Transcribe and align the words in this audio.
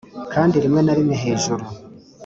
kandi 0.33 0.55
rimwe 0.63 0.81
na 0.83 0.93
rimwe 0.97 1.15
hejuru. 1.23 1.63